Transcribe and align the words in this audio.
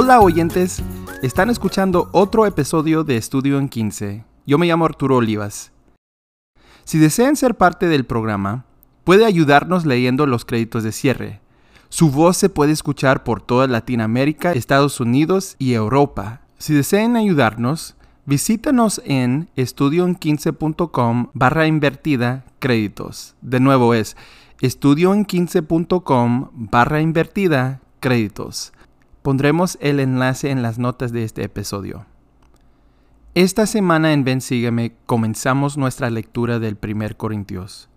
Hola 0.00 0.20
oyentes, 0.20 0.80
están 1.24 1.50
escuchando 1.50 2.08
otro 2.12 2.46
episodio 2.46 3.02
de 3.02 3.16
Estudio 3.16 3.58
en 3.58 3.68
15. 3.68 4.24
Yo 4.46 4.56
me 4.56 4.68
llamo 4.68 4.84
Arturo 4.84 5.16
Olivas. 5.16 5.72
Si 6.84 6.98
desean 6.98 7.34
ser 7.34 7.56
parte 7.56 7.88
del 7.88 8.06
programa, 8.06 8.64
puede 9.02 9.24
ayudarnos 9.24 9.84
leyendo 9.86 10.24
los 10.26 10.44
créditos 10.44 10.84
de 10.84 10.92
cierre. 10.92 11.40
Su 11.88 12.12
voz 12.12 12.36
se 12.36 12.48
puede 12.48 12.70
escuchar 12.70 13.24
por 13.24 13.42
toda 13.42 13.66
Latinoamérica, 13.66 14.52
Estados 14.52 15.00
Unidos 15.00 15.56
y 15.58 15.72
Europa. 15.72 16.42
Si 16.58 16.74
desean 16.74 17.16
ayudarnos, 17.16 17.96
visítanos 18.24 19.02
en 19.04 19.48
estudioen15.com 19.56 21.30
barra 21.34 21.66
invertida 21.66 22.44
créditos. 22.60 23.34
De 23.40 23.58
nuevo 23.58 23.94
es 23.94 24.16
estudioen15.com 24.60 26.50
barra 26.52 27.00
invertida 27.00 27.80
créditos. 27.98 28.72
Pondremos 29.22 29.78
el 29.80 30.00
enlace 30.00 30.50
en 30.50 30.62
las 30.62 30.78
notas 30.78 31.12
de 31.12 31.24
este 31.24 31.42
episodio. 31.42 32.06
Esta 33.34 33.66
semana 33.66 34.12
en 34.12 34.24
Ven 34.24 34.40
Sígueme 34.40 34.94
comenzamos 35.06 35.76
nuestra 35.76 36.10
lectura 36.10 36.58
del 36.58 36.76
primer 36.76 37.16
Corintios. 37.16 37.88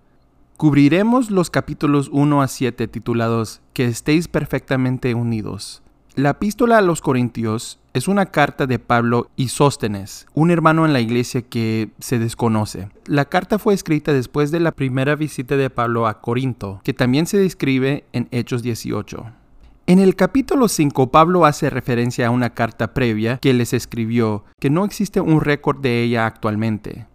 Cubriremos 0.58 1.32
los 1.32 1.50
capítulos 1.50 2.10
1 2.12 2.42
a 2.42 2.48
7 2.48 2.88
titulados 2.88 3.62
Que 3.74 3.86
estéis 3.86 4.28
perfectamente 4.28 5.16
unidos. 5.16 5.82
La 6.16 6.32
epístola 6.32 6.78
a 6.78 6.82
los 6.82 7.02
Corintios 7.02 7.80
es 7.94 8.08
una 8.08 8.26
carta 8.28 8.68
de 8.68 8.80
Pablo 8.80 9.30
y 9.36 9.48
Sóstenes, 9.48 10.28
un 10.34 10.52
hermano 10.52 10.86
en 10.86 10.94
la 10.94 11.00
iglesia 11.00 11.42
que 11.42 11.92
se 12.00 12.20
desconoce. 12.20 12.90
La 13.06 13.26
carta 13.26 13.58
fue 13.60 13.74
escrita 13.74 14.12
después 14.12 14.52
de 14.52 14.60
la 14.60 14.74
primera 14.74 15.16
visita 15.16 15.56
de 15.56 15.70
Pablo 15.70 16.08
a 16.08 16.20
Corinto, 16.20 16.82
que 16.84 16.94
también 16.94 17.28
se 17.28 17.38
describe 17.38 18.06
en 18.12 18.28
Hechos 18.32 18.62
18. 18.62 19.41
En 19.88 20.00
el 20.00 20.16
capítulo 20.16 20.68
5, 20.68 21.12
Pablo 21.12 21.46
hace 21.46 21.70
referencia 21.70 22.28
a 22.28 22.32
una 22.32 22.52
carta 22.52 22.94
previa 22.94 23.40
que 23.40 23.54
les 23.54 23.74
escribió, 23.74 24.46
que 24.60 24.70
no 24.70 24.86
existe 24.86 25.20
un 25.20 25.42
récord 25.42 25.82
de 25.82 26.04
ella 26.04 26.26
actualmente. 26.26 27.08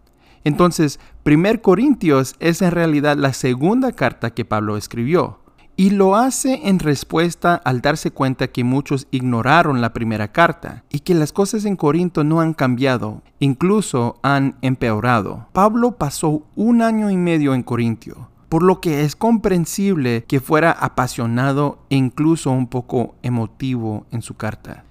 Entonces, 0.45 1.01
1 1.25 1.63
Corintios 1.63 2.35
es 2.39 2.63
en 2.63 2.73
realidad 2.73 3.17
la 3.17 3.33
segunda 3.33 3.93
carta 3.93 4.31
que 4.31 4.45
Pablo 4.45 4.77
escribió, 4.77 5.39
y 5.77 5.91
lo 5.91 6.17
hace 6.17 6.69
en 6.69 6.79
respuesta 6.79 7.55
al 7.55 7.83
darse 7.83 8.11
cuenta 8.11 8.49
que 8.49 8.65
muchos 8.65 9.07
ignoraron 9.11 9.81
la 9.81 9.93
primera 9.93 10.33
carta 10.33 10.85
y 10.91 11.01
que 11.01 11.15
las 11.15 11.33
cosas 11.33 11.67
en 11.67 11.77
Corinto 11.77 12.25
no 12.25 12.41
han 12.41 12.55
cambiado, 12.55 13.23
incluso 13.39 14.19
han 14.23 14.57
empeorado. 14.63 15.47
Pablo 15.53 15.93
pasó 15.93 16.43
un 16.57 16.83
año 16.83 17.11
y 17.11 17.17
medio 17.17 17.55
en 17.55 17.63
Corintio, 17.63 18.29
por 18.49 18.63
lo 18.63 18.81
que 18.81 19.03
es 19.03 19.17
comprensible 19.17 20.25
que 20.27 20.41
fuera 20.41 20.71
apasionado 20.71 21.79
e 21.91 21.97
incluso 21.97 22.51
un 22.51 22.69
poco 22.69 23.15
emotivo 23.23 24.07
en 24.11 24.23
su 24.23 24.35
carta. 24.35 24.85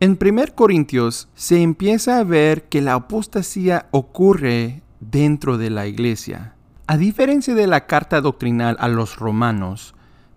En 0.00 0.18
1 0.20 0.54
Corintios 0.54 1.28
se 1.34 1.62
empieza 1.62 2.18
a 2.18 2.24
ver 2.24 2.64
que 2.64 2.80
la 2.80 2.94
apostasía 2.94 3.86
ocurre 3.92 4.82
dentro 5.00 5.58
de 5.58 5.70
la 5.70 5.86
iglesia. 5.86 6.54
A 6.86 6.96
diferencia 6.96 7.54
de 7.54 7.66
la 7.66 7.86
carta 7.86 8.20
doctrinal 8.20 8.76
a 8.80 8.88
los 8.88 9.16
romanos, 9.16 9.94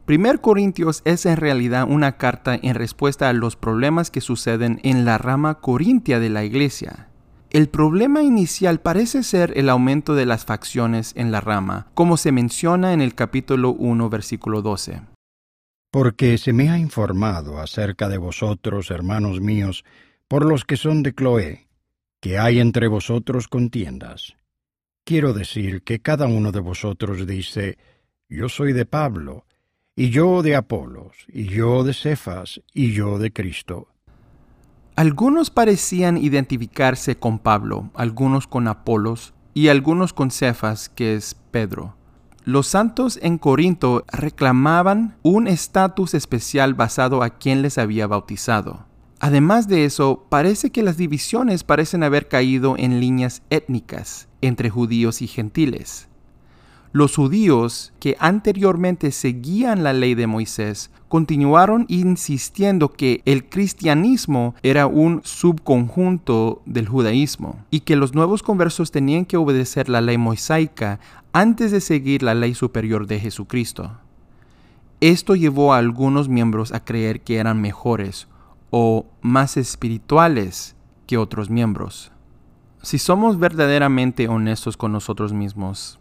1 0.07 0.39
Corintios 0.41 1.01
es 1.03 1.25
en 1.25 1.37
realidad 1.37 1.87
una 1.89 2.17
carta 2.17 2.59
en 2.61 2.75
respuesta 2.75 3.27
a 3.27 3.33
los 3.33 3.55
problemas 3.55 4.11
que 4.11 4.21
suceden 4.21 4.79
en 4.83 5.03
la 5.03 5.17
rama 5.17 5.55
corintia 5.55 6.19
de 6.19 6.29
la 6.29 6.43
iglesia. 6.43 7.07
El 7.55 7.69
problema 7.69 8.21
inicial 8.21 8.81
parece 8.81 9.23
ser 9.23 9.57
el 9.57 9.69
aumento 9.69 10.13
de 10.13 10.25
las 10.25 10.43
facciones 10.43 11.13
en 11.15 11.31
la 11.31 11.39
rama, 11.39 11.87
como 11.93 12.17
se 12.17 12.33
menciona 12.33 12.91
en 12.91 12.99
el 12.99 13.15
capítulo 13.15 13.69
1, 13.71 14.09
versículo 14.09 14.61
12. 14.61 14.99
Porque 15.89 16.37
se 16.37 16.51
me 16.51 16.69
ha 16.69 16.77
informado 16.77 17.61
acerca 17.61 18.09
de 18.09 18.17
vosotros, 18.17 18.91
hermanos 18.91 19.39
míos, 19.39 19.85
por 20.27 20.43
los 20.43 20.65
que 20.65 20.75
son 20.75 21.01
de 21.01 21.15
Cloé, 21.15 21.69
que 22.19 22.39
hay 22.39 22.59
entre 22.59 22.89
vosotros 22.89 23.47
contiendas. 23.47 24.35
Quiero 25.05 25.31
decir 25.31 25.81
que 25.81 26.01
cada 26.01 26.27
uno 26.27 26.51
de 26.51 26.59
vosotros 26.59 27.25
dice, 27.25 27.77
yo 28.27 28.49
soy 28.49 28.73
de 28.73 28.85
Pablo, 28.85 29.45
y 29.95 30.09
yo 30.09 30.43
de 30.43 30.57
Apolos, 30.57 31.25
y 31.29 31.45
yo 31.45 31.85
de 31.85 31.93
Cefas, 31.93 32.61
y 32.73 32.91
yo 32.91 33.17
de 33.17 33.31
Cristo. 33.31 33.94
Algunos 34.97 35.49
parecían 35.49 36.15
identificarse 36.15 37.17
con 37.17 37.37
Pablo, 37.37 37.89
algunos 37.95 38.47
con 38.47 38.69
Apolos 38.69 39.33
y 39.53 39.67
algunos 39.67 40.13
con 40.13 40.31
Cefas, 40.31 40.87
que 40.87 41.15
es 41.15 41.35
Pedro. 41.51 41.97
Los 42.45 42.67
santos 42.67 43.19
en 43.21 43.37
Corinto 43.37 44.05
reclamaban 44.07 45.17
un 45.21 45.47
estatus 45.47 46.13
especial 46.13 46.75
basado 46.75 47.23
a 47.23 47.31
quien 47.31 47.61
les 47.61 47.77
había 47.77 48.07
bautizado. 48.07 48.85
Además 49.19 49.67
de 49.67 49.83
eso, 49.83 50.27
parece 50.29 50.69
que 50.69 50.81
las 50.81 50.95
divisiones 50.95 51.65
parecen 51.65 52.01
haber 52.01 52.29
caído 52.29 52.75
en 52.77 53.01
líneas 53.01 53.41
étnicas 53.49 54.29
entre 54.39 54.69
judíos 54.69 55.21
y 55.21 55.27
gentiles. 55.27 56.07
Los 56.95 57.17
judíos 57.17 57.91
que 57.99 58.15
anteriormente 58.21 59.11
seguían 59.11 59.83
la 59.83 59.91
ley 59.91 60.15
de 60.15 60.27
Moisés 60.27 60.91
continuaron 61.09 61.85
insistiendo 61.89 62.93
que 62.93 63.21
el 63.25 63.49
cristianismo 63.49 64.55
era 64.63 64.87
un 64.87 65.19
subconjunto 65.25 66.61
del 66.65 66.87
judaísmo 66.87 67.65
y 67.69 67.81
que 67.81 67.97
los 67.97 68.15
nuevos 68.15 68.43
conversos 68.43 68.91
tenían 68.91 69.25
que 69.25 69.35
obedecer 69.35 69.89
la 69.89 69.99
ley 69.99 70.17
mosaica 70.17 71.01
antes 71.33 71.71
de 71.71 71.81
seguir 71.81 72.23
la 72.23 72.33
ley 72.33 72.53
superior 72.53 73.07
de 73.07 73.19
Jesucristo. 73.19 73.91
Esto 75.01 75.35
llevó 75.35 75.73
a 75.73 75.79
algunos 75.79 76.29
miembros 76.29 76.71
a 76.71 76.85
creer 76.85 77.19
que 77.19 77.39
eran 77.39 77.59
mejores 77.59 78.29
o 78.69 79.05
más 79.19 79.57
espirituales 79.57 80.77
que 81.07 81.17
otros 81.17 81.49
miembros. 81.49 82.13
Si 82.83 82.99
somos 82.99 83.37
verdaderamente 83.37 84.29
honestos 84.29 84.77
con 84.77 84.93
nosotros 84.93 85.33
mismos, 85.33 85.99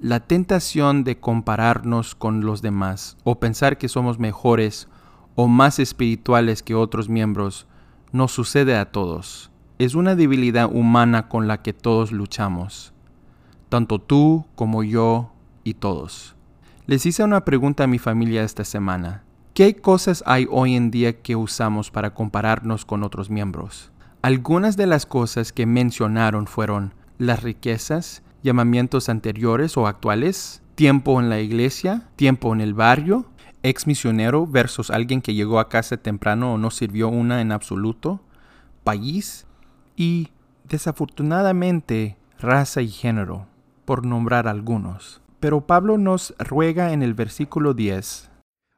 la 0.00 0.20
tentación 0.20 1.04
de 1.04 1.18
compararnos 1.18 2.14
con 2.14 2.44
los 2.44 2.60
demás 2.60 3.16
o 3.24 3.40
pensar 3.40 3.78
que 3.78 3.88
somos 3.88 4.18
mejores 4.18 4.88
o 5.34 5.48
más 5.48 5.78
espirituales 5.78 6.62
que 6.62 6.74
otros 6.74 7.08
miembros 7.08 7.66
nos 8.12 8.32
sucede 8.32 8.76
a 8.76 8.90
todos. 8.92 9.50
Es 9.78 9.94
una 9.94 10.14
debilidad 10.14 10.70
humana 10.70 11.28
con 11.28 11.48
la 11.48 11.62
que 11.62 11.72
todos 11.72 12.12
luchamos, 12.12 12.92
tanto 13.68 13.98
tú 13.98 14.46
como 14.54 14.82
yo 14.82 15.32
y 15.64 15.74
todos. 15.74 16.34
Les 16.86 17.04
hice 17.06 17.24
una 17.24 17.44
pregunta 17.44 17.84
a 17.84 17.88
mi 17.88 17.98
familia 17.98 18.44
esta 18.44 18.64
semana. 18.64 19.24
¿Qué 19.54 19.76
cosas 19.76 20.22
hay 20.26 20.46
hoy 20.50 20.76
en 20.76 20.90
día 20.90 21.20
que 21.20 21.36
usamos 21.36 21.90
para 21.90 22.12
compararnos 22.12 22.84
con 22.84 23.02
otros 23.02 23.30
miembros? 23.30 23.90
Algunas 24.20 24.76
de 24.76 24.86
las 24.86 25.06
cosas 25.06 25.52
que 25.52 25.66
mencionaron 25.66 26.46
fueron 26.46 26.94
las 27.18 27.42
riquezas, 27.42 28.22
llamamientos 28.46 29.08
anteriores 29.08 29.76
o 29.76 29.88
actuales, 29.88 30.62
tiempo 30.76 31.20
en 31.20 31.28
la 31.28 31.40
iglesia, 31.40 32.08
tiempo 32.14 32.54
en 32.54 32.60
el 32.60 32.74
barrio, 32.74 33.26
ex 33.64 33.88
misionero 33.88 34.46
versus 34.46 34.90
alguien 34.90 35.20
que 35.20 35.34
llegó 35.34 35.58
a 35.58 35.68
casa 35.68 35.96
temprano 35.96 36.54
o 36.54 36.58
no 36.58 36.70
sirvió 36.70 37.08
una 37.08 37.40
en 37.40 37.50
absoluto, 37.50 38.20
país 38.84 39.46
y, 39.96 40.28
desafortunadamente, 40.64 42.16
raza 42.38 42.82
y 42.82 42.88
género, 42.88 43.48
por 43.84 44.06
nombrar 44.06 44.46
algunos. 44.46 45.20
Pero 45.40 45.66
Pablo 45.66 45.98
nos 45.98 46.32
ruega 46.38 46.92
en 46.92 47.02
el 47.02 47.14
versículo 47.14 47.74
10. 47.74 48.30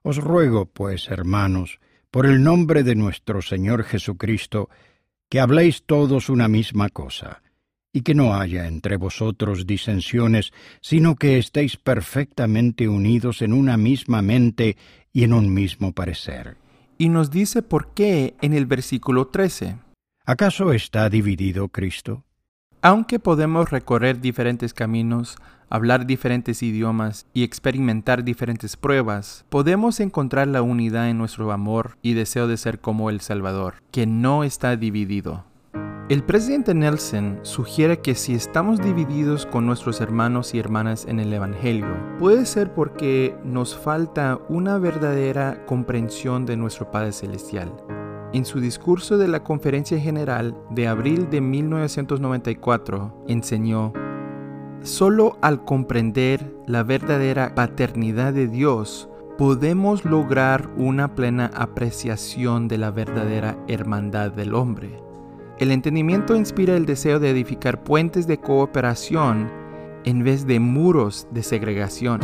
Os 0.02 0.16
ruego, 0.16 0.64
pues, 0.64 1.08
hermanos, 1.10 1.78
por 2.10 2.24
el 2.24 2.42
nombre 2.42 2.84
de 2.84 2.94
nuestro 2.94 3.42
Señor 3.42 3.84
Jesucristo, 3.84 4.70
que 5.28 5.40
habléis 5.40 5.82
todos 5.84 6.30
una 6.30 6.48
misma 6.48 6.88
cosa 6.88 7.42
y 7.92 8.02
que 8.02 8.14
no 8.14 8.34
haya 8.34 8.66
entre 8.66 8.96
vosotros 8.96 9.66
disensiones, 9.66 10.52
sino 10.80 11.16
que 11.16 11.38
estéis 11.38 11.76
perfectamente 11.76 12.88
unidos 12.88 13.42
en 13.42 13.52
una 13.52 13.76
misma 13.76 14.22
mente 14.22 14.76
y 15.12 15.24
en 15.24 15.32
un 15.32 15.52
mismo 15.52 15.92
parecer. 15.92 16.56
Y 16.98 17.08
nos 17.08 17.30
dice 17.30 17.62
por 17.62 17.94
qué 17.94 18.34
en 18.40 18.52
el 18.52 18.66
versículo 18.66 19.28
13. 19.28 19.76
¿Acaso 20.26 20.72
está 20.72 21.08
dividido 21.08 21.68
Cristo? 21.68 22.24
Aunque 22.82 23.18
podemos 23.18 23.70
recorrer 23.70 24.20
diferentes 24.20 24.72
caminos, 24.72 25.36
hablar 25.68 26.06
diferentes 26.06 26.62
idiomas 26.62 27.26
y 27.34 27.42
experimentar 27.42 28.22
diferentes 28.22 28.76
pruebas, 28.76 29.44
podemos 29.48 30.00
encontrar 30.00 30.46
la 30.48 30.62
unidad 30.62 31.08
en 31.08 31.18
nuestro 31.18 31.50
amor 31.50 31.98
y 32.02 32.14
deseo 32.14 32.46
de 32.46 32.56
ser 32.56 32.78
como 32.78 33.10
el 33.10 33.20
Salvador, 33.20 33.82
que 33.90 34.06
no 34.06 34.44
está 34.44 34.76
dividido. 34.76 35.44
El 36.08 36.22
presidente 36.22 36.72
Nelson 36.72 37.40
sugiere 37.42 37.98
que 37.98 38.14
si 38.14 38.34
estamos 38.34 38.80
divididos 38.80 39.44
con 39.44 39.66
nuestros 39.66 40.00
hermanos 40.00 40.54
y 40.54 40.58
hermanas 40.58 41.04
en 41.06 41.20
el 41.20 41.30
Evangelio, 41.34 41.86
puede 42.18 42.46
ser 42.46 42.72
porque 42.72 43.36
nos 43.44 43.76
falta 43.76 44.40
una 44.48 44.78
verdadera 44.78 45.66
comprensión 45.66 46.46
de 46.46 46.56
nuestro 46.56 46.90
Padre 46.90 47.12
Celestial. 47.12 47.70
En 48.32 48.46
su 48.46 48.58
discurso 48.58 49.18
de 49.18 49.28
la 49.28 49.44
Conferencia 49.44 50.00
General 50.00 50.56
de 50.70 50.88
abril 50.88 51.28
de 51.28 51.42
1994, 51.42 53.24
enseñó, 53.28 53.92
Solo 54.80 55.36
al 55.42 55.66
comprender 55.66 56.54
la 56.66 56.84
verdadera 56.84 57.54
paternidad 57.54 58.32
de 58.32 58.48
Dios 58.48 59.10
podemos 59.36 60.06
lograr 60.06 60.70
una 60.78 61.14
plena 61.14 61.50
apreciación 61.54 62.66
de 62.66 62.78
la 62.78 62.92
verdadera 62.92 63.58
hermandad 63.68 64.30
del 64.32 64.54
hombre. 64.54 65.07
El 65.58 65.72
entendimiento 65.72 66.36
inspira 66.36 66.76
el 66.76 66.86
deseo 66.86 67.18
de 67.18 67.30
edificar 67.30 67.82
puentes 67.82 68.28
de 68.28 68.38
cooperación 68.38 69.50
en 70.04 70.22
vez 70.22 70.46
de 70.46 70.60
muros 70.60 71.26
de 71.32 71.42
segregación. 71.42 72.20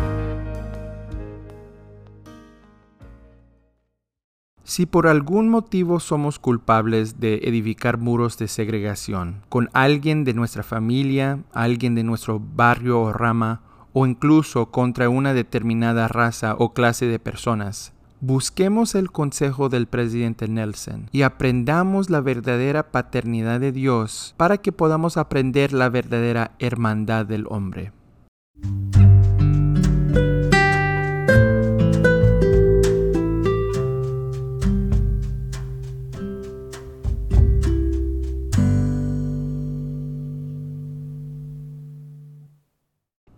Si 4.62 4.86
por 4.86 5.08
algún 5.08 5.48
motivo 5.48 5.98
somos 5.98 6.38
culpables 6.38 7.18
de 7.18 7.40
edificar 7.42 7.98
muros 7.98 8.38
de 8.38 8.46
segregación 8.46 9.42
con 9.48 9.68
alguien 9.72 10.22
de 10.22 10.34
nuestra 10.34 10.62
familia, 10.62 11.40
alguien 11.52 11.96
de 11.96 12.04
nuestro 12.04 12.38
barrio 12.40 13.00
o 13.00 13.12
rama, 13.12 13.62
o 13.92 14.06
incluso 14.06 14.70
contra 14.70 15.08
una 15.08 15.34
determinada 15.34 16.06
raza 16.06 16.54
o 16.56 16.72
clase 16.72 17.06
de 17.06 17.18
personas, 17.18 17.93
busquemos 18.26 18.94
el 18.94 19.10
consejo 19.10 19.68
del 19.68 19.86
presidente 19.86 20.48
Nelson 20.48 21.10
y 21.12 21.22
aprendamos 21.22 22.08
la 22.08 22.22
verdadera 22.22 22.90
paternidad 22.90 23.60
de 23.60 23.70
Dios 23.70 24.34
para 24.38 24.56
que 24.56 24.72
podamos 24.72 25.18
aprender 25.18 25.74
la 25.74 25.90
verdadera 25.90 26.52
hermandad 26.58 27.26
del 27.26 27.44
hombre. 27.48 27.92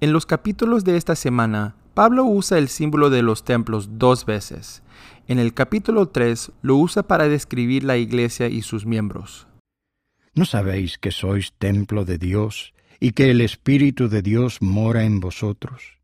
En 0.01 0.13
los 0.13 0.27
capítulos 0.27 0.85
de 0.85 0.97
esta 0.97 1.17
semana, 1.17 1.75
Pablo 1.97 2.27
usa 2.27 2.59
el 2.59 2.69
símbolo 2.69 3.09
de 3.09 3.23
los 3.23 3.43
templos 3.43 3.89
dos 3.93 4.27
veces. 4.27 4.83
En 5.29 5.39
el 5.39 5.55
capítulo 5.55 6.09
3 6.09 6.53
lo 6.61 6.77
usa 6.77 7.05
para 7.05 7.27
describir 7.27 7.85
la 7.85 7.97
iglesia 7.97 8.49
y 8.49 8.61
sus 8.61 8.85
miembros. 8.85 9.47
¿No 10.35 10.45
sabéis 10.45 10.99
que 10.99 11.11
sois 11.11 11.55
templo 11.55 12.05
de 12.05 12.19
Dios 12.19 12.75
y 13.01 13.13
que 13.13 13.31
el 13.31 13.41
Espíritu 13.41 14.11
de 14.11 14.21
Dios 14.21 14.61
mora 14.61 15.05
en 15.05 15.21
vosotros? 15.21 15.97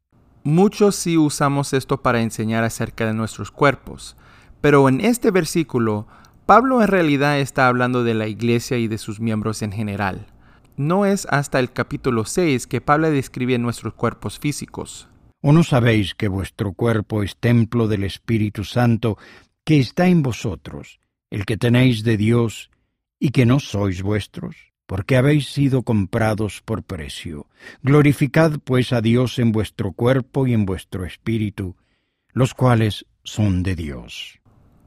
Muchos 0.45 0.97
sí 0.97 1.19
usamos 1.19 1.75
esto 1.75 2.01
para 2.01 2.23
enseñar 2.23 2.65
acerca 2.65 3.05
de 3.05 3.13
nuestros 3.13 3.51
cuerpos, 3.51 4.17
pero 4.63 4.89
en 4.89 5.03
este 5.03 5.31
versículo, 5.31 6.07
Pablo 6.47 6.81
en 6.81 6.89
realidad 6.89 7.39
está 7.39 7.69
hablando 7.69 8.03
de 8.03 8.15
la 8.15 8.29
iglesia 8.29 8.79
y 8.79 8.89
de 8.89 8.97
sus 8.97 9.21
miembros 9.21 9.61
en 9.61 9.73
general. 9.73 10.27
No 10.79 11.05
es 11.05 11.27
hasta 11.27 11.61
el 11.61 11.71
capítulo 11.71 12.25
6 12.25 12.67
que 12.67 12.81
Pablo 12.81 13.11
describe 13.11 13.59
nuestros 13.59 13.93
cuerpos 13.93 14.39
físicos. 14.39 15.11
¿O 15.45 15.53
no 15.53 15.65
sabéis 15.65 16.15
que 16.15 16.29
vuestro 16.29 16.73
cuerpo 16.73 17.25
es 17.25 17.37
templo 17.37 17.89
del 17.89 18.05
Espíritu 18.05 18.63
Santo 18.63 19.19
que 19.65 19.81
está 19.81 20.07
en 20.07 20.23
vosotros, 20.23 21.01
el 21.31 21.45
que 21.47 21.57
tenéis 21.57 22.05
de 22.05 22.17
Dios, 22.17 22.71
y 23.19 23.31
que 23.31 23.45
no 23.45 23.59
sois 23.59 24.03
vuestros? 24.03 24.55
Porque 24.87 25.17
habéis 25.17 25.49
sido 25.49 25.83
comprados 25.83 26.63
por 26.65 26.85
precio. 26.85 27.49
Glorificad 27.83 28.61
pues 28.63 28.93
a 28.93 29.01
Dios 29.01 29.41
en 29.41 29.51
vuestro 29.51 29.91
cuerpo 29.91 30.47
y 30.47 30.53
en 30.53 30.65
vuestro 30.65 31.05
espíritu, 31.05 31.75
los 32.33 32.55
cuales 32.55 33.07
son 33.25 33.65
de 33.65 33.75
Dios. 33.75 34.39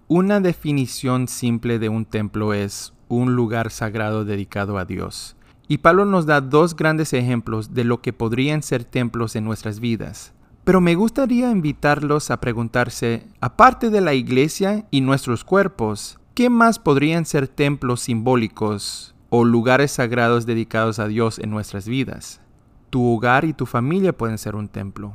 Una 0.07 0.39
definición 0.39 1.27
simple 1.27 1.79
de 1.79 1.89
un 1.89 2.05
templo 2.05 2.53
es 2.53 2.93
un 3.09 3.35
lugar 3.35 3.71
sagrado 3.71 4.23
dedicado 4.23 4.77
a 4.77 4.85
Dios. 4.85 5.35
Y 5.67 5.79
Pablo 5.79 6.05
nos 6.05 6.25
da 6.25 6.39
dos 6.39 6.77
grandes 6.77 7.11
ejemplos 7.11 7.73
de 7.73 7.83
lo 7.83 8.01
que 8.01 8.13
podrían 8.13 8.63
ser 8.63 8.85
templos 8.85 9.35
en 9.35 9.43
nuestras 9.43 9.81
vidas. 9.81 10.34
Pero 10.65 10.81
me 10.81 10.95
gustaría 10.95 11.51
invitarlos 11.51 12.31
a 12.31 12.39
preguntarse, 12.39 13.27
aparte 13.39 13.91
de 13.91 14.01
la 14.01 14.15
iglesia 14.15 14.88
y 14.89 15.01
nuestros 15.01 15.44
cuerpos, 15.44 16.17
¿qué 16.33 16.50
más 16.50 16.79
podrían 16.79 17.25
ser 17.25 17.47
templos 17.47 18.01
simbólicos 18.01 19.13
o 19.29 19.45
lugares 19.45 19.91
sagrados 19.91 20.47
dedicados 20.47 20.97
a 20.97 21.07
Dios 21.07 21.38
en 21.38 21.51
nuestras 21.51 21.88
vidas? 21.88 22.41
Tu 22.89 23.06
hogar 23.06 23.45
y 23.45 23.53
tu 23.53 23.67
familia 23.67 24.17
pueden 24.17 24.39
ser 24.39 24.56
un 24.56 24.67
templo. 24.67 25.13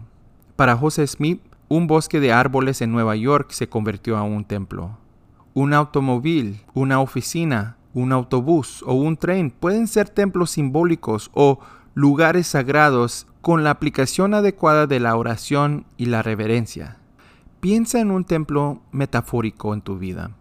Para 0.54 0.76
José 0.76 1.04
Smith, 1.08 1.42
un 1.66 1.88
bosque 1.88 2.20
de 2.20 2.32
árboles 2.32 2.80
en 2.80 2.92
Nueva 2.92 3.16
York 3.16 3.50
se 3.50 3.68
convirtió 3.68 4.16
a 4.18 4.22
un 4.22 4.44
templo. 4.44 4.98
Un 5.52 5.74
automóvil, 5.74 6.60
una 6.74 7.00
oficina, 7.00 7.76
un 7.92 8.12
autobús 8.12 8.84
o 8.86 8.94
un 8.94 9.16
tren 9.16 9.50
pueden 9.50 9.88
ser 9.88 10.10
templos 10.10 10.52
simbólicos 10.52 11.28
o 11.34 11.58
lugares 11.94 12.46
sagrados 12.46 13.26
con 13.40 13.64
la 13.64 13.70
aplicación 13.70 14.34
adecuada 14.34 14.86
de 14.86 15.00
la 15.00 15.16
oración 15.16 15.86
y 15.96 16.06
la 16.06 16.22
reverencia. 16.22 16.98
Piensa 17.60 18.00
en 18.00 18.10
un 18.10 18.24
templo 18.24 18.82
metafórico 18.92 19.72
en 19.72 19.80
tu 19.80 19.98
vida, 19.98 20.32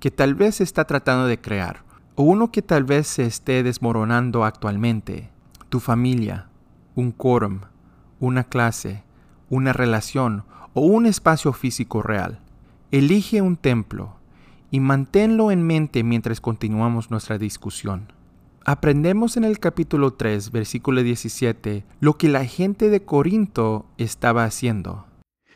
que 0.00 0.10
tal 0.10 0.34
vez 0.34 0.60
está 0.60 0.84
tratando 0.86 1.26
de 1.26 1.40
crear, 1.40 1.84
o 2.14 2.22
uno 2.22 2.50
que 2.50 2.62
tal 2.62 2.84
vez 2.84 3.06
se 3.06 3.26
esté 3.26 3.62
desmoronando 3.62 4.44
actualmente. 4.44 5.30
Tu 5.68 5.80
familia, 5.80 6.48
un 6.94 7.12
quórum, 7.12 7.60
una 8.18 8.44
clase, 8.44 9.04
una 9.50 9.72
relación 9.72 10.44
o 10.72 10.80
un 10.80 11.06
espacio 11.06 11.52
físico 11.52 12.02
real. 12.02 12.40
Elige 12.90 13.42
un 13.42 13.56
templo 13.56 14.16
y 14.70 14.80
manténlo 14.80 15.50
en 15.50 15.62
mente 15.62 16.02
mientras 16.02 16.40
continuamos 16.40 17.10
nuestra 17.10 17.38
discusión. 17.38 18.12
Aprendemos 18.70 19.38
en 19.38 19.44
el 19.44 19.60
capítulo 19.60 20.12
3, 20.12 20.52
versículo 20.52 21.02
17, 21.02 21.86
lo 22.00 22.18
que 22.18 22.28
la 22.28 22.44
gente 22.44 22.90
de 22.90 23.02
Corinto 23.02 23.86
estaba 23.96 24.44
haciendo. 24.44 25.06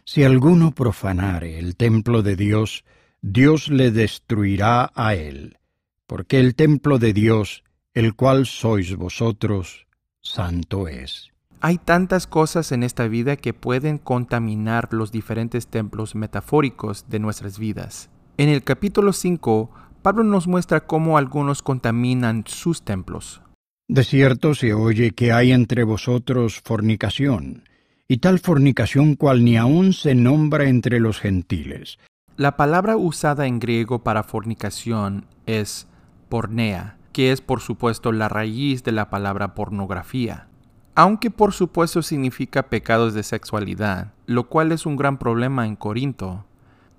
Si 0.07 0.25
alguno 0.25 0.71
profanare 0.71 1.59
el 1.59 1.77
templo 1.77 2.23
de 2.23 2.37
Dios, 2.37 2.87
Dios 3.21 3.69
le 3.69 3.91
destruirá 3.91 4.93
a 4.95 5.15
él, 5.15 5.59
porque 6.07 6.41
el 6.41 6.55
templo 6.55 6.99
de 6.99 7.13
Dios, 7.13 7.65
el 7.93 8.15
cual 8.15 8.47
sois 8.47 8.97
vosotros, 8.97 9.87
santo 10.23 10.89
es. 10.89 11.33
Hay 11.61 11.77
tantas 11.77 12.27
cosas 12.27 12.73
en 12.73 12.83
esta 12.83 13.09
vida 13.09 13.37
que 13.37 13.53
pueden 13.53 13.99
contaminar 13.99 14.89
los 14.91 15.13
diferentes 15.13 15.67
templos 15.67 16.15
metafóricos 16.15 17.05
de 17.11 17.19
nuestras 17.19 17.59
vidas. 17.59 18.09
En 18.39 18.49
el 18.49 18.65
capítulo 18.65 19.13
5, 19.13 19.71
Pablo 20.03 20.25
nos 20.25 20.49
muestra 20.49 20.81
cómo 20.81 21.17
algunos 21.17 21.63
contaminan 21.63 22.43
sus 22.47 22.83
templos. 22.83 23.41
De 23.89 24.03
cierto 24.03 24.55
se 24.55 24.75
oye 24.75 25.13
que 25.13 25.33
hay 25.33 25.53
entre 25.53 25.85
vosotros 25.85 26.61
fornicación, 26.65 27.69
y 28.09 28.19
tal 28.19 28.41
fornicación 28.41 29.15
cual 29.15 29.45
ni 29.45 29.57
aun 29.57 29.93
se 29.93 30.17
nombra 30.17 30.69
entre 30.69 30.99
los 30.99 31.21
gentiles. 31.21 31.99
La 32.37 32.57
palabra 32.57 32.97
usada 32.97 33.47
en 33.47 33.61
griego 33.61 34.03
para 34.03 34.25
fornicación 34.25 35.27
es 35.47 35.87
pornea, 36.29 36.97
que 37.13 37.31
es 37.31 37.41
por 37.41 37.61
supuesto 37.61 38.11
la 38.11 38.29
raíz 38.29 38.83
de 38.83 38.91
la 38.91 39.09
palabra 39.09 39.55
pornografía. 39.55 40.49
Aunque 40.97 41.31
por 41.31 41.53
supuesto 41.53 42.03
significa 42.03 42.65
pecados 42.65 43.15
de 43.15 43.23
sexualidad, 43.23 44.13
lo 44.27 44.49
cual 44.49 44.73
es 44.73 44.85
un 44.85 44.97
gran 44.97 45.19
problema 45.19 45.67
en 45.67 45.77
Corinto 45.77 46.45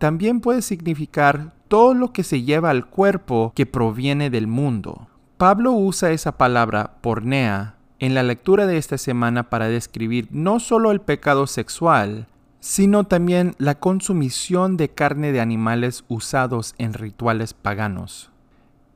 también 0.03 0.41
puede 0.41 0.62
significar 0.62 1.53
todo 1.74 1.96
lo 1.96 2.13
que 2.13 2.22
se 2.22 2.44
lleva 2.44 2.70
al 2.70 2.86
cuerpo 2.86 3.51
que 3.56 3.65
proviene 3.65 4.30
del 4.30 4.46
mundo. 4.46 5.08
Pablo 5.39 5.72
usa 5.72 6.12
esa 6.12 6.38
palabra 6.38 6.98
pornea 7.01 7.77
en 7.98 8.13
la 8.13 8.22
lectura 8.22 8.68
de 8.68 8.77
esta 8.77 9.00
semana 9.00 9.50
para 9.50 9.70
describir 9.70 10.27
no 10.30 10.60
solo 10.60 10.92
el 10.92 11.01
pecado 11.01 11.48
sexual, 11.48 12.27
sino 12.60 13.06
también 13.06 13.56
la 13.58 13.80
consumición 13.80 14.77
de 14.77 14.89
carne 14.89 15.32
de 15.32 15.42
animales 15.42 16.03
usados 16.10 16.75
en 16.77 16.94
rituales 16.94 17.56
paganos. 17.56 18.30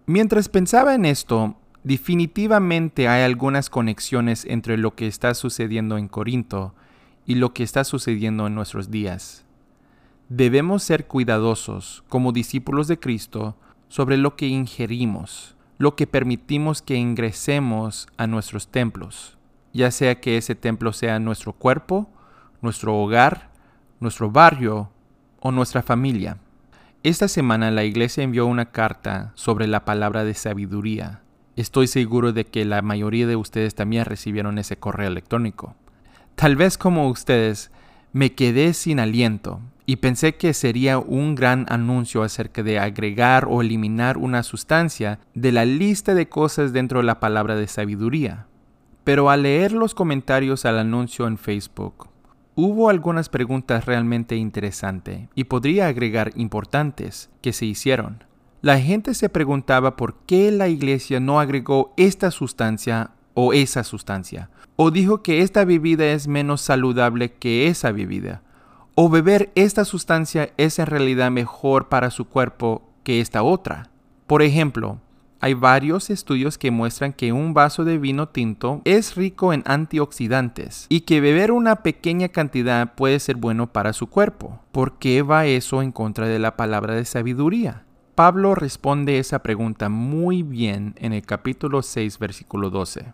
Mientras 0.06 0.48
pensaba 0.48 0.94
en 0.94 1.06
esto, 1.06 1.56
definitivamente 1.84 3.08
hay 3.08 3.24
algunas 3.24 3.72
conexiones 3.72 4.46
entre 4.46 4.78
lo 4.78 4.94
que 4.94 5.08
está 5.08 5.34
sucediendo 5.34 5.98
en 5.98 6.08
Corinto 6.08 6.76
y 7.26 7.34
lo 7.34 7.56
que 7.56 7.64
está 7.64 7.84
sucediendo 7.84 8.46
en 8.46 8.54
nuestros 8.54 8.92
días. 8.92 9.47
Debemos 10.30 10.84
ser 10.84 11.08
cuidadosos 11.08 12.04
como 12.10 12.34
discípulos 12.34 12.90
de 12.90 13.00
Cristo 13.00 13.56
sobre 13.88 14.18
lo 14.18 14.36
que 14.36 14.48
ingerimos, 14.48 15.56
lo 15.78 15.96
que 15.96 16.06
permitimos 16.06 16.82
que 16.82 16.96
ingresemos 16.96 18.10
a 18.18 18.28
nuestros 18.28 18.68
templos, 18.68 19.38
ya 19.72 19.90
sea 19.90 20.20
que 20.20 20.36
ese 20.36 20.54
templo 20.54 20.92
sea 20.92 21.20
nuestro 21.20 21.54
cuerpo, 21.54 22.10
nuestro 22.62 22.98
hogar, 22.98 23.52
nuestro 24.02 24.30
barrio 24.30 24.92
o 25.40 25.54
nuestra 25.54 25.82
familia. 25.82 26.40
Esta 27.04 27.30
semana 27.30 27.72
la 27.72 27.86
iglesia 27.86 28.24
envió 28.24 28.48
una 28.48 28.72
carta 28.72 29.32
sobre 29.36 29.66
la 29.66 29.86
palabra 29.86 30.26
de 30.26 30.34
sabiduría. 30.34 31.22
Estoy 31.56 31.88
seguro 31.88 32.34
de 32.34 32.44
que 32.44 32.66
la 32.66 32.82
mayoría 32.82 33.28
de 33.28 33.38
ustedes 33.38 33.76
también 33.76 34.04
recibieron 34.04 34.58
ese 34.58 34.78
correo 34.78 35.08
electrónico. 35.08 35.76
Tal 36.36 36.58
vez 36.58 36.78
como 36.78 37.08
ustedes, 37.08 37.72
me 38.12 38.34
quedé 38.34 38.74
sin 38.74 39.00
aliento 39.00 39.62
y 39.90 39.96
pensé 39.96 40.36
que 40.36 40.54
sería 40.54 41.00
un 41.00 41.34
gran 41.34 41.66
anuncio 41.70 42.22
acerca 42.22 42.62
de 42.62 42.78
agregar 42.78 43.48
o 43.50 43.62
eliminar 43.62 44.18
una 44.18 44.44
sustancia 44.44 45.20
de 45.34 45.54
la 45.54 45.64
lista 45.64 46.14
de 46.14 46.28
cosas 46.28 46.74
dentro 46.74 47.00
de 47.00 47.06
la 47.06 47.22
palabra 47.22 47.56
de 47.56 47.68
sabiduría. 47.68 48.48
Pero 49.06 49.30
al 49.30 49.44
leer 49.44 49.72
los 49.72 49.96
comentarios 49.96 50.66
al 50.66 50.78
anuncio 50.78 51.26
en 51.26 51.38
Facebook, 51.38 52.10
hubo 52.56 52.90
algunas 52.90 53.30
preguntas 53.30 53.86
realmente 53.86 54.36
interesantes 54.36 55.30
y 55.36 55.46
podría 55.46 55.88
agregar 55.88 56.34
importantes 56.36 57.30
que 57.42 57.54
se 57.54 57.66
hicieron. 57.66 58.26
La 58.62 58.82
gente 58.82 59.14
se 59.14 59.30
preguntaba 59.30 59.96
por 59.96 60.18
qué 60.26 60.52
la 60.52 60.68
iglesia 60.68 61.22
no 61.22 61.40
agregó 61.40 61.94
esta 61.96 62.30
sustancia 62.32 63.12
o 63.36 63.54
esa 63.54 63.86
sustancia, 63.86 64.50
o 64.76 64.92
dijo 64.92 65.24
que 65.24 65.44
esta 65.44 65.64
bebida 65.64 66.08
es 66.08 66.28
menos 66.28 66.60
saludable 66.60 67.32
que 67.32 67.68
esa 67.68 67.94
bebida, 67.94 68.42
o 69.00 69.10
beber 69.10 69.52
esta 69.54 69.86
sustancia 69.86 70.50
es 70.58 70.80
en 70.80 70.88
realidad 70.88 71.30
mejor 71.30 71.88
para 71.88 72.10
su 72.10 72.26
cuerpo 72.26 72.82
que 73.04 73.22
esta 73.22 73.44
otra. 73.44 73.92
Por 74.26 74.42
ejemplo, 74.42 75.00
hay 75.40 75.54
varios 75.54 76.10
estudios 76.10 76.58
que 76.58 76.72
muestran 76.72 77.14
que 77.14 77.32
un 77.32 77.54
vaso 77.54 77.86
de 77.86 78.00
vino 78.00 78.30
tinto 78.30 78.82
es 78.86 79.16
rico 79.16 79.54
en 79.54 79.62
antioxidantes 79.68 80.88
y 80.90 81.02
que 81.02 81.22
beber 81.22 81.52
una 81.52 81.84
pequeña 81.84 82.30
cantidad 82.30 82.96
puede 82.96 83.20
ser 83.20 83.36
bueno 83.36 83.72
para 83.72 83.94
su 83.94 84.08
cuerpo. 84.08 84.62
¿Por 84.72 84.98
qué 84.98 85.22
va 85.22 85.46
eso 85.46 85.84
en 85.84 85.92
contra 85.92 86.28
de 86.28 86.40
la 86.40 86.58
palabra 86.58 86.96
de 86.96 87.06
sabiduría? 87.06 87.86
Pablo 88.16 88.56
responde 88.56 89.20
esa 89.20 89.44
pregunta 89.44 89.90
muy 89.90 90.42
bien 90.42 90.96
en 90.98 91.14
el 91.14 91.22
capítulo 91.22 91.84
6, 91.84 92.18
versículo 92.18 92.72
12. 92.72 93.14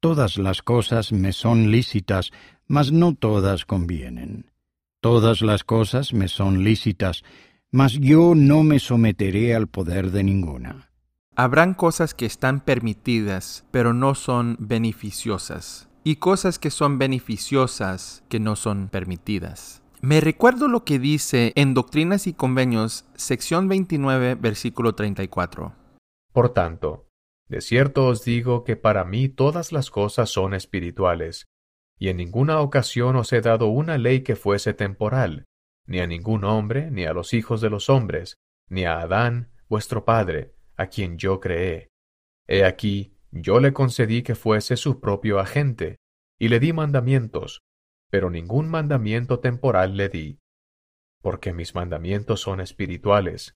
Todas 0.00 0.38
las 0.38 0.62
cosas 0.62 1.12
me 1.12 1.34
son 1.34 1.70
lícitas, 1.70 2.30
mas 2.66 2.90
no 2.90 3.14
todas 3.14 3.66
convienen. 3.66 4.49
Todas 5.02 5.40
las 5.40 5.64
cosas 5.64 6.12
me 6.12 6.28
son 6.28 6.62
lícitas, 6.62 7.22
mas 7.70 7.94
yo 7.94 8.34
no 8.34 8.62
me 8.62 8.78
someteré 8.78 9.54
al 9.54 9.66
poder 9.66 10.10
de 10.10 10.22
ninguna. 10.22 10.90
Habrán 11.34 11.72
cosas 11.72 12.12
que 12.12 12.26
están 12.26 12.60
permitidas, 12.60 13.64
pero 13.70 13.94
no 13.94 14.14
son 14.14 14.56
beneficiosas, 14.58 15.88
y 16.04 16.16
cosas 16.16 16.58
que 16.58 16.70
son 16.70 16.98
beneficiosas 16.98 18.24
que 18.28 18.40
no 18.40 18.56
son 18.56 18.90
permitidas. 18.90 19.82
Me 20.02 20.20
recuerdo 20.20 20.68
lo 20.68 20.84
que 20.84 20.98
dice 20.98 21.54
en 21.56 21.72
Doctrinas 21.72 22.26
y 22.26 22.34
Convenios, 22.34 23.06
sección 23.14 23.68
29, 23.68 24.34
versículo 24.34 24.94
34. 24.94 25.72
Por 26.30 26.50
tanto, 26.50 27.06
de 27.48 27.62
cierto 27.62 28.06
os 28.06 28.22
digo 28.22 28.64
que 28.64 28.76
para 28.76 29.06
mí 29.06 29.30
todas 29.30 29.72
las 29.72 29.90
cosas 29.90 30.28
son 30.28 30.52
espirituales, 30.52 31.46
y 32.00 32.08
en 32.08 32.16
ninguna 32.16 32.60
ocasión 32.60 33.14
os 33.16 33.30
he 33.32 33.42
dado 33.42 33.66
una 33.66 33.98
ley 33.98 34.22
que 34.22 34.34
fuese 34.34 34.72
temporal, 34.72 35.44
ni 35.86 36.00
a 36.00 36.06
ningún 36.06 36.44
hombre, 36.44 36.90
ni 36.90 37.04
a 37.04 37.12
los 37.12 37.34
hijos 37.34 37.60
de 37.60 37.68
los 37.68 37.90
hombres, 37.90 38.38
ni 38.70 38.86
a 38.86 39.00
Adán, 39.00 39.50
vuestro 39.68 40.06
Padre, 40.06 40.54
a 40.78 40.86
quien 40.86 41.18
yo 41.18 41.40
creé. 41.40 41.88
He 42.48 42.64
aquí, 42.64 43.18
yo 43.30 43.60
le 43.60 43.74
concedí 43.74 44.22
que 44.22 44.34
fuese 44.34 44.78
su 44.78 44.98
propio 44.98 45.38
agente, 45.40 45.98
y 46.38 46.48
le 46.48 46.58
di 46.58 46.72
mandamientos, 46.72 47.60
pero 48.08 48.30
ningún 48.30 48.70
mandamiento 48.70 49.40
temporal 49.40 49.98
le 49.98 50.08
di, 50.08 50.38
porque 51.20 51.52
mis 51.52 51.74
mandamientos 51.74 52.40
son 52.40 52.62
espirituales. 52.62 53.52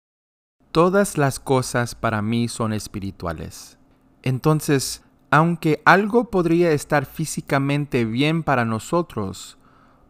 Todas 0.71 1.19
las 1.19 1.39
cosas 1.39 1.93
para 1.93 2.23
mí 2.23 2.47
son 2.47 2.73
espirituales. 2.73 3.77
Entonces, 4.23 5.03
aunque 5.31 5.81
algo 5.85 6.29
podría 6.29 6.71
estar 6.71 7.05
físicamente 7.05 8.05
bien 8.05 8.43
para 8.43 8.65
nosotros, 8.65 9.57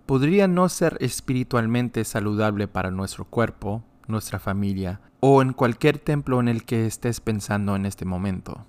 podría 0.06 0.48
no 0.48 0.68
ser 0.68 0.98
espiritualmente 1.00 2.04
saludable 2.04 2.68
para 2.68 2.92
nuestro 2.92 3.24
cuerpo, 3.24 3.84
nuestra 4.08 4.40
familia 4.40 5.00
o 5.22 5.42
en 5.42 5.54
cualquier 5.54 6.00
templo 6.00 6.42
en 6.42 6.50
el 6.50 6.66
que 6.66 6.86
estés 6.86 7.22
pensando 7.22 7.76
en 7.78 7.86
este 7.86 8.04
momento. 8.04 8.66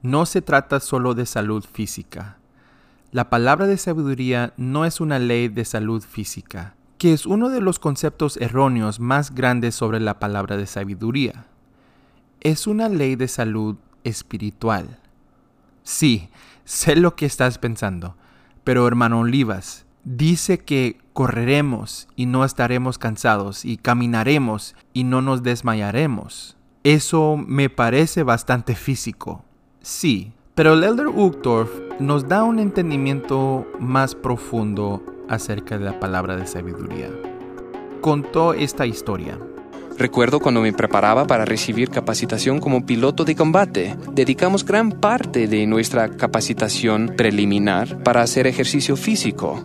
No 0.00 0.24
se 0.24 0.40
trata 0.40 0.80
solo 0.80 1.14
de 1.14 1.26
salud 1.26 1.64
física, 1.70 2.38
la 3.10 3.30
palabra 3.30 3.66
de 3.66 3.78
sabiduría 3.78 4.52
no 4.58 4.84
es 4.84 5.00
una 5.00 5.18
ley 5.18 5.48
de 5.48 5.64
salud 5.64 6.02
física, 6.02 6.74
que 6.98 7.14
es 7.14 7.24
uno 7.24 7.48
de 7.48 7.62
los 7.62 7.78
conceptos 7.78 8.36
erróneos 8.36 9.00
más 9.00 9.34
grandes 9.34 9.74
sobre 9.74 9.98
la 9.98 10.18
palabra 10.18 10.58
de 10.58 10.66
sabiduría. 10.66 11.46
Es 12.42 12.66
una 12.66 12.90
ley 12.90 13.16
de 13.16 13.26
salud 13.26 13.76
espiritual. 14.04 14.98
Sí, 15.88 16.28
sé 16.66 16.96
lo 16.96 17.16
que 17.16 17.24
estás 17.24 17.56
pensando, 17.56 18.14
pero 18.62 18.86
hermano 18.86 19.20
Olivas, 19.20 19.86
dice 20.04 20.58
que 20.58 20.98
correremos 21.14 22.08
y 22.14 22.26
no 22.26 22.44
estaremos 22.44 22.98
cansados 22.98 23.64
y 23.64 23.78
caminaremos 23.78 24.76
y 24.92 25.04
no 25.04 25.22
nos 25.22 25.42
desmayaremos. 25.42 26.58
Eso 26.84 27.38
me 27.38 27.70
parece 27.70 28.22
bastante 28.22 28.74
físico. 28.74 29.46
Sí, 29.80 30.34
pero 30.54 30.74
el 30.74 30.84
Elder 30.84 31.08
Uchtdorf 31.08 31.70
nos 32.00 32.28
da 32.28 32.44
un 32.44 32.58
entendimiento 32.58 33.66
más 33.80 34.14
profundo 34.14 35.02
acerca 35.30 35.78
de 35.78 35.86
la 35.86 35.98
palabra 35.98 36.36
de 36.36 36.46
sabiduría. 36.46 37.08
Contó 38.02 38.52
esta 38.52 38.84
historia. 38.84 39.38
Recuerdo 39.98 40.38
cuando 40.38 40.60
me 40.60 40.72
preparaba 40.72 41.26
para 41.26 41.44
recibir 41.44 41.90
capacitación 41.90 42.60
como 42.60 42.86
piloto 42.86 43.24
de 43.24 43.34
combate. 43.34 43.96
Dedicamos 44.12 44.64
gran 44.64 44.92
parte 44.92 45.48
de 45.48 45.66
nuestra 45.66 46.08
capacitación 46.08 47.14
preliminar 47.16 48.00
para 48.04 48.22
hacer 48.22 48.46
ejercicio 48.46 48.96
físico. 48.96 49.64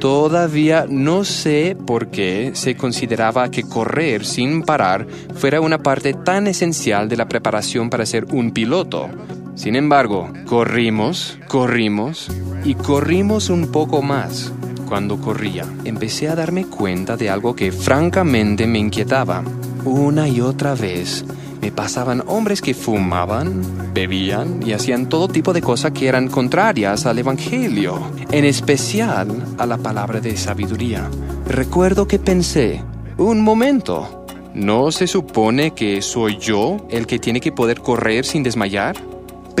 Todavía 0.00 0.86
no 0.88 1.24
sé 1.24 1.76
por 1.86 2.10
qué 2.10 2.50
se 2.54 2.74
consideraba 2.74 3.50
que 3.52 3.62
correr 3.62 4.24
sin 4.24 4.62
parar 4.62 5.06
fuera 5.36 5.60
una 5.60 5.78
parte 5.78 6.14
tan 6.14 6.48
esencial 6.48 7.08
de 7.08 7.16
la 7.16 7.28
preparación 7.28 7.90
para 7.90 8.06
ser 8.06 8.24
un 8.32 8.50
piloto. 8.50 9.08
Sin 9.54 9.76
embargo, 9.76 10.32
corrimos, 10.46 11.38
corrimos 11.46 12.28
y 12.64 12.74
corrimos 12.74 13.50
un 13.50 13.70
poco 13.70 14.02
más. 14.02 14.52
Cuando 14.90 15.20
corría, 15.20 15.64
empecé 15.84 16.28
a 16.28 16.34
darme 16.34 16.66
cuenta 16.66 17.16
de 17.16 17.30
algo 17.30 17.54
que 17.54 17.70
francamente 17.70 18.66
me 18.66 18.80
inquietaba. 18.80 19.44
Una 19.84 20.26
y 20.26 20.40
otra 20.40 20.74
vez 20.74 21.24
me 21.62 21.70
pasaban 21.70 22.24
hombres 22.26 22.60
que 22.60 22.74
fumaban, 22.74 23.62
bebían 23.94 24.60
y 24.66 24.72
hacían 24.72 25.08
todo 25.08 25.28
tipo 25.28 25.52
de 25.52 25.62
cosas 25.62 25.92
que 25.92 26.08
eran 26.08 26.26
contrarias 26.26 27.06
al 27.06 27.20
Evangelio, 27.20 28.00
en 28.32 28.44
especial 28.44 29.28
a 29.58 29.64
la 29.64 29.78
palabra 29.78 30.20
de 30.20 30.36
sabiduría. 30.36 31.08
Recuerdo 31.46 32.08
que 32.08 32.18
pensé, 32.18 32.82
un 33.16 33.42
momento, 33.42 34.26
¿no 34.54 34.90
se 34.90 35.06
supone 35.06 35.70
que 35.70 36.02
soy 36.02 36.36
yo 36.38 36.78
el 36.90 37.06
que 37.06 37.20
tiene 37.20 37.40
que 37.40 37.52
poder 37.52 37.80
correr 37.80 38.24
sin 38.24 38.42
desmayar? 38.42 38.96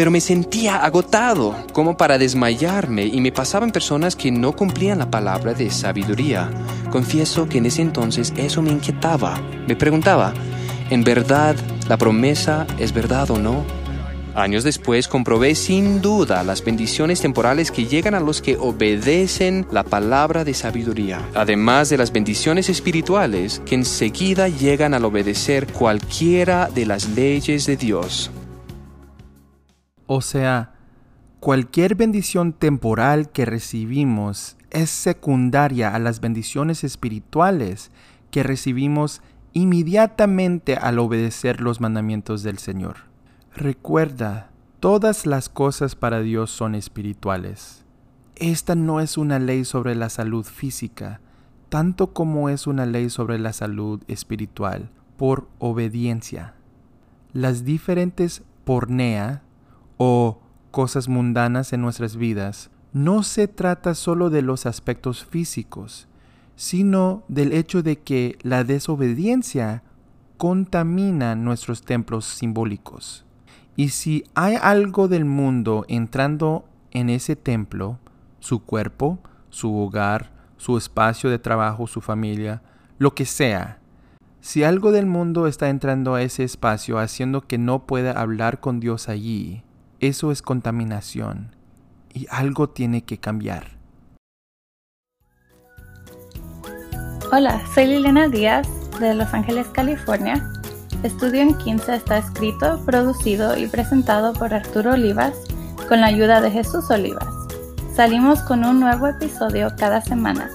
Pero 0.00 0.10
me 0.10 0.22
sentía 0.22 0.76
agotado 0.76 1.54
como 1.74 1.98
para 1.98 2.16
desmayarme 2.16 3.04
y 3.04 3.20
me 3.20 3.32
pasaban 3.32 3.70
personas 3.70 4.16
que 4.16 4.30
no 4.30 4.56
cumplían 4.56 4.98
la 4.98 5.10
palabra 5.10 5.52
de 5.52 5.70
sabiduría. 5.70 6.48
Confieso 6.90 7.46
que 7.46 7.58
en 7.58 7.66
ese 7.66 7.82
entonces 7.82 8.32
eso 8.38 8.62
me 8.62 8.70
inquietaba. 8.70 9.38
Me 9.68 9.76
preguntaba, 9.76 10.32
¿en 10.88 11.04
verdad 11.04 11.54
la 11.86 11.98
promesa 11.98 12.66
es 12.78 12.94
verdad 12.94 13.30
o 13.30 13.38
no? 13.38 13.62
Años 14.34 14.64
después 14.64 15.06
comprobé 15.06 15.54
sin 15.54 16.00
duda 16.00 16.44
las 16.44 16.64
bendiciones 16.64 17.20
temporales 17.20 17.70
que 17.70 17.84
llegan 17.84 18.14
a 18.14 18.20
los 18.20 18.40
que 18.40 18.56
obedecen 18.56 19.66
la 19.70 19.82
palabra 19.82 20.44
de 20.44 20.54
sabiduría, 20.54 21.20
además 21.34 21.90
de 21.90 21.98
las 21.98 22.10
bendiciones 22.10 22.70
espirituales 22.70 23.60
que 23.66 23.74
enseguida 23.74 24.48
llegan 24.48 24.94
al 24.94 25.04
obedecer 25.04 25.66
cualquiera 25.66 26.70
de 26.74 26.86
las 26.86 27.06
leyes 27.10 27.66
de 27.66 27.76
Dios. 27.76 28.30
O 30.12 30.22
sea, 30.22 30.72
cualquier 31.38 31.94
bendición 31.94 32.52
temporal 32.52 33.30
que 33.30 33.44
recibimos 33.44 34.56
es 34.70 34.90
secundaria 34.90 35.94
a 35.94 36.00
las 36.00 36.20
bendiciones 36.20 36.82
espirituales 36.82 37.92
que 38.32 38.42
recibimos 38.42 39.22
inmediatamente 39.52 40.74
al 40.74 40.98
obedecer 40.98 41.60
los 41.60 41.80
mandamientos 41.80 42.42
del 42.42 42.58
Señor. 42.58 42.96
Recuerda, 43.54 44.50
todas 44.80 45.26
las 45.26 45.48
cosas 45.48 45.94
para 45.94 46.22
Dios 46.22 46.50
son 46.50 46.74
espirituales. 46.74 47.84
Esta 48.34 48.74
no 48.74 49.00
es 49.00 49.16
una 49.16 49.38
ley 49.38 49.64
sobre 49.64 49.94
la 49.94 50.08
salud 50.08 50.44
física, 50.44 51.20
tanto 51.68 52.12
como 52.12 52.48
es 52.48 52.66
una 52.66 52.84
ley 52.84 53.10
sobre 53.10 53.38
la 53.38 53.52
salud 53.52 54.02
espiritual, 54.08 54.90
por 55.16 55.46
obediencia. 55.60 56.54
Las 57.32 57.64
diferentes 57.64 58.42
pornea 58.64 59.44
o 60.02 60.38
cosas 60.70 61.08
mundanas 61.08 61.74
en 61.74 61.82
nuestras 61.82 62.16
vidas, 62.16 62.70
no 62.94 63.22
se 63.22 63.48
trata 63.48 63.94
solo 63.94 64.30
de 64.30 64.40
los 64.40 64.64
aspectos 64.64 65.26
físicos, 65.26 66.08
sino 66.56 67.22
del 67.28 67.52
hecho 67.52 67.82
de 67.82 67.98
que 67.98 68.38
la 68.40 68.64
desobediencia 68.64 69.82
contamina 70.38 71.36
nuestros 71.36 71.82
templos 71.82 72.24
simbólicos. 72.24 73.26
Y 73.76 73.90
si 73.90 74.24
hay 74.34 74.56
algo 74.62 75.06
del 75.06 75.26
mundo 75.26 75.84
entrando 75.86 76.64
en 76.92 77.10
ese 77.10 77.36
templo, 77.36 77.98
su 78.38 78.64
cuerpo, 78.64 79.18
su 79.50 79.76
hogar, 79.76 80.32
su 80.56 80.78
espacio 80.78 81.28
de 81.28 81.38
trabajo, 81.38 81.86
su 81.86 82.00
familia, 82.00 82.62
lo 82.96 83.14
que 83.14 83.26
sea, 83.26 83.80
si 84.40 84.64
algo 84.64 84.92
del 84.92 85.04
mundo 85.04 85.46
está 85.46 85.68
entrando 85.68 86.14
a 86.14 86.22
ese 86.22 86.42
espacio 86.42 86.98
haciendo 86.98 87.42
que 87.42 87.58
no 87.58 87.86
pueda 87.86 88.12
hablar 88.12 88.60
con 88.60 88.80
Dios 88.80 89.10
allí, 89.10 89.62
eso 90.00 90.32
es 90.32 90.42
contaminación 90.42 91.54
y 92.12 92.26
algo 92.30 92.70
tiene 92.70 93.04
que 93.04 93.18
cambiar. 93.18 93.78
Hola, 97.30 97.62
soy 97.74 97.86
Liliana 97.86 98.28
Díaz 98.28 98.66
de 98.98 99.14
Los 99.14 99.32
Ángeles, 99.32 99.68
California. 99.68 100.50
Estudio 101.02 101.42
en 101.42 101.56
15 101.56 101.94
está 101.94 102.18
escrito, 102.18 102.82
producido 102.84 103.56
y 103.56 103.66
presentado 103.66 104.32
por 104.32 104.52
Arturo 104.52 104.94
Olivas 104.94 105.34
con 105.88 106.00
la 106.00 106.08
ayuda 106.08 106.40
de 106.40 106.50
Jesús 106.50 106.90
Olivas. 106.90 107.28
Salimos 107.94 108.40
con 108.42 108.64
un 108.64 108.80
nuevo 108.80 109.06
episodio 109.06 109.70
cada 109.76 110.00
semana. 110.00 110.50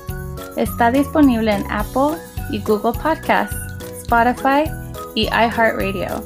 Está 0.58 0.92
disponible 0.92 1.54
en 1.54 1.64
Apple 1.72 2.18
y 2.50 2.62
Google 2.62 3.00
Podcasts, 3.00 3.56
Spotify 4.02 4.70
y 5.14 5.28
iHeartRadio. 5.28 6.24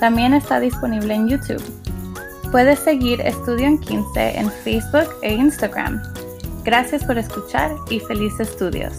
También 0.00 0.34
está 0.34 0.60
disponible 0.60 1.14
en 1.14 1.28
YouTube. 1.28 1.85
Puedes 2.56 2.78
seguir 2.78 3.20
Estudio 3.20 3.66
en 3.66 3.78
15 3.78 4.38
en 4.38 4.50
Facebook 4.50 5.14
e 5.20 5.34
Instagram. 5.34 6.02
Gracias 6.64 7.04
por 7.04 7.18
escuchar 7.18 7.70
y 7.90 8.00
felices 8.00 8.48
estudios. 8.48 8.94